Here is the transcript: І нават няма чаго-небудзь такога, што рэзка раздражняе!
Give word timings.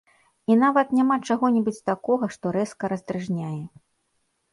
І 0.51 0.53
нават 0.61 0.87
няма 0.99 1.17
чаго-небудзь 1.27 1.77
такога, 1.89 2.29
што 2.37 2.45
рэзка 2.57 2.89
раздражняе! 2.95 3.51